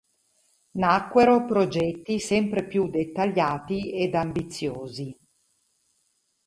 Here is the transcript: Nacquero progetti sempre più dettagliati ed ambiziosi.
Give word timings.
Nacquero 0.79 1.45
progetti 1.45 2.19
sempre 2.19 2.65
più 2.65 2.89
dettagliati 2.89 3.91
ed 3.93 4.15
ambiziosi. 4.15 5.15